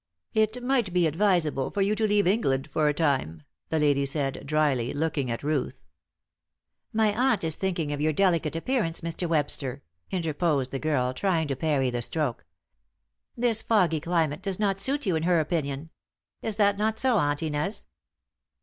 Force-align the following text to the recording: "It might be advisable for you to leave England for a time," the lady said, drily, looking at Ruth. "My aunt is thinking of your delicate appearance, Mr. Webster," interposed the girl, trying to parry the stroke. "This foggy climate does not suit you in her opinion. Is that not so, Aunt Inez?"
"It 0.33 0.63
might 0.63 0.93
be 0.93 1.05
advisable 1.05 1.69
for 1.69 1.83
you 1.83 1.93
to 1.93 2.07
leave 2.07 2.25
England 2.25 2.67
for 2.73 2.87
a 2.87 2.91
time," 2.95 3.43
the 3.69 3.77
lady 3.77 4.03
said, 4.07 4.47
drily, 4.47 4.93
looking 4.93 5.29
at 5.29 5.43
Ruth. 5.43 5.83
"My 6.91 7.13
aunt 7.15 7.43
is 7.43 7.55
thinking 7.55 7.91
of 7.91 8.01
your 8.01 8.11
delicate 8.11 8.55
appearance, 8.55 9.01
Mr. 9.01 9.27
Webster," 9.29 9.83
interposed 10.09 10.71
the 10.71 10.79
girl, 10.79 11.13
trying 11.13 11.47
to 11.49 11.55
parry 11.55 11.91
the 11.91 12.01
stroke. 12.01 12.47
"This 13.37 13.61
foggy 13.61 13.99
climate 13.99 14.41
does 14.41 14.59
not 14.59 14.79
suit 14.79 15.05
you 15.05 15.15
in 15.15 15.21
her 15.21 15.39
opinion. 15.39 15.91
Is 16.41 16.55
that 16.55 16.79
not 16.79 16.97
so, 16.97 17.17
Aunt 17.19 17.43
Inez?" 17.43 17.85